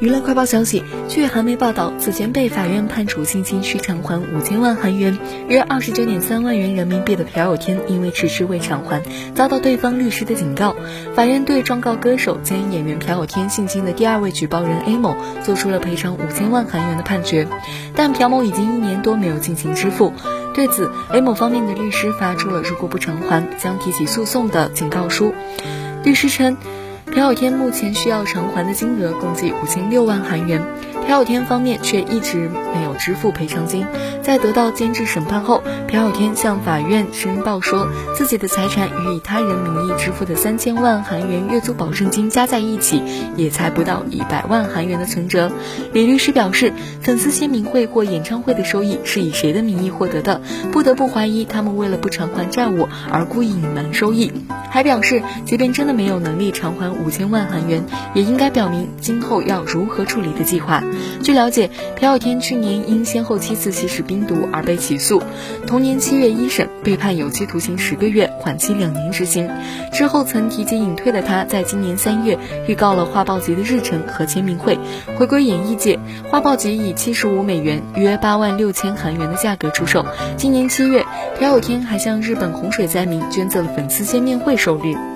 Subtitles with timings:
[0.00, 9.02] 娱乐快报消息，据韩媒报道，此前被法院判处信心需偿还五千万韩元（约二十九点三万元人民币）的朴有天，因为迟迟未偿还，
[9.36, 10.74] 遭到对方律师的警告。
[11.14, 17.46] 法院对状告歌手兼演员朴有天性侵的第二位举报人 A 某做出了赔偿五千万韩元的判决，
[17.94, 20.12] 但朴某已经一年多没有进行支付。
[20.54, 25.32] 对此，A 某方面的律师发出了如果不偿还将提起诉讼的警告书。
[26.02, 26.56] 律师称。
[27.14, 30.60] 朴有天目前需要偿还的金额共计五千六万韩元，
[31.06, 33.86] 朴有天方面却一直没有支付赔偿金。
[34.22, 37.86] 在得到监制审判后，朴有天向法院申报说，
[38.16, 43.02] 自己的财产与以他人名义支付的三千万韩元月租保证金加在一起，
[43.36, 45.52] 也才不到一百万韩元的存折。
[45.92, 46.72] 李律师表示，
[47.02, 50.40] 粉丝签名会或演唱会的收益是以谁的名义获得的？
[50.72, 54.32] 不得不怀疑他们为了不偿还债务而故意隐瞒收益。
[54.70, 57.84] 还表示，即便真的没有能力偿还五千万韩元，
[58.14, 60.82] 也应该表明今后要如何处理的计划。
[61.22, 65.22] 据了解，朴有天去年因先后七次吸食冰毒而被起诉，
[65.66, 69.48] 同年七月一审被判有期徒刑十个月，缓期两年执行。
[69.92, 74.78] 之后曾提及隐退的他，在今年三月预告了花豹级的日程和签名会，
[75.16, 75.98] 回归演艺界。
[76.30, 80.04] 花豹级以七十五美元（约八万六千韩元）的价格出售。
[80.36, 81.04] 今年七月，
[81.38, 84.54] 朴有天还向日本洪水灾民捐赠了粉丝见面会。
[84.56, 85.13] 收率。